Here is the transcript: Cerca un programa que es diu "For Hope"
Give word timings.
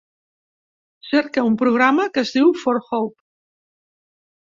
Cerca 1.09 1.43
un 1.49 1.57
programa 1.63 2.07
que 2.15 2.23
es 2.27 2.31
diu 2.37 2.49
"For 2.63 2.81
Hope" 2.87 3.15